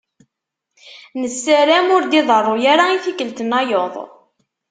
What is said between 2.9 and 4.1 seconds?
i tikkelt-nnayeḍ.